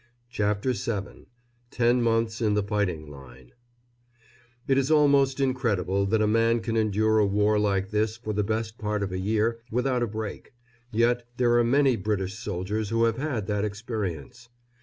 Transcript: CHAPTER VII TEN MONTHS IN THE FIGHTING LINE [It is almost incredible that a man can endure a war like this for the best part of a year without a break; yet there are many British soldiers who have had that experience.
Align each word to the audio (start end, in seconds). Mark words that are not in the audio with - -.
CHAPTER 0.31 0.71
VII 0.73 1.27
TEN 1.69 2.01
MONTHS 2.01 2.41
IN 2.41 2.55
THE 2.55 2.63
FIGHTING 2.63 3.11
LINE 3.11 3.51
[It 4.67 4.79
is 4.79 4.89
almost 4.89 5.39
incredible 5.39 6.07
that 6.07 6.23
a 6.23 6.27
man 6.27 6.59
can 6.61 6.75
endure 6.75 7.19
a 7.19 7.25
war 7.27 7.59
like 7.59 7.91
this 7.91 8.17
for 8.17 8.33
the 8.33 8.41
best 8.43 8.79
part 8.79 9.03
of 9.03 9.11
a 9.11 9.19
year 9.19 9.59
without 9.69 10.01
a 10.01 10.07
break; 10.07 10.55
yet 10.89 11.27
there 11.37 11.55
are 11.59 11.63
many 11.63 11.97
British 11.97 12.33
soldiers 12.33 12.89
who 12.89 13.03
have 13.03 13.17
had 13.17 13.45
that 13.45 13.63
experience. 13.63 14.49